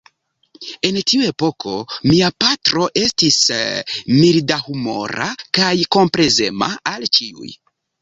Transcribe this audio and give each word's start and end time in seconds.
En 0.87 0.95
tiu 1.11 1.27
epoko 1.31 1.73
mia 2.13 2.31
patro 2.45 2.87
estis 3.03 3.39
mildahumora 4.17 5.31
kaj 5.61 5.73
komplezema 6.01 6.75
al 6.97 7.11
ĉiuj. 7.17 7.57